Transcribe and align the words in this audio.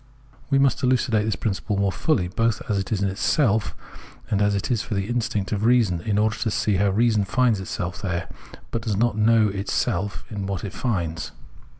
We 0.49 0.57
must 0.57 0.81
elucidate 0.81 1.25
this 1.25 1.35
principle 1.35 1.77
more 1.77 1.91
fully, 1.91 2.27
both 2.27 2.63
as 2.67 2.79
it 2.79 2.91
is 2.91 3.03
in 3.03 3.09
itself 3.09 3.75
and 4.31 4.41
as 4.41 4.55
it 4.55 4.71
is 4.71 4.81
for 4.81 4.95
the 4.95 5.07
instinct 5.07 5.51
of 5.51 5.63
reason, 5.63 6.01
in 6.01 6.17
order 6.17 6.37
to 6.37 6.49
see 6.49 6.77
how 6.77 6.89
reason 6.89 7.23
finds 7.23 7.59
itself 7.59 8.01
there, 8.01 8.27
but 8.71 8.81
does 8.81 8.97
not 8.97 9.15
know 9.15 9.49
itself 9.49 10.23
in 10.31 10.47
what 10.47 10.63
it 10.63 10.73
finds. 10.73 11.33